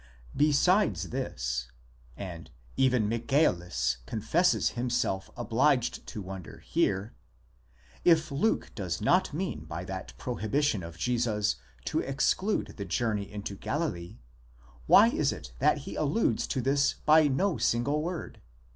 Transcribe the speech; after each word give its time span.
Besides 0.35 1.09
this—and 1.11 2.49
even 2.75 3.07
Michaelis 3.07 3.97
confesses 4.07 4.69
him 4.69 4.89
self 4.89 5.29
obliged 5.37 6.07
to 6.07 6.23
wonder 6.23 6.57
here—if 6.57 8.31
Luke 8.31 8.71
does 8.73 8.99
not 8.99 9.31
mean 9.31 9.65
by 9.65 9.85
that 9.85 10.17
prohibition 10.17 10.81
of 10.81 10.97
Jesus 10.97 11.57
to 11.85 11.99
exclude 11.99 12.73
the 12.77 12.85
journey 12.85 13.31
into 13.31 13.55
Galilee, 13.55 14.17
why 14.87 15.09
is 15.09 15.31
τὸ 15.31 15.51
that 15.59 15.77
he 15.85 15.93
alludes 15.93 16.47
to 16.47 16.61
this 16.61 16.95
by 17.05 17.27
no 17.27 17.59
single 17.59 18.01
word? 18.01 18.41